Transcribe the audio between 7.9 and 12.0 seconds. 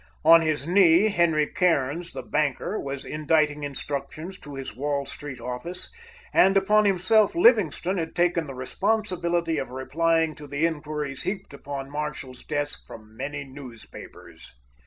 had taken the responsibility of replying to the inquiries heaped upon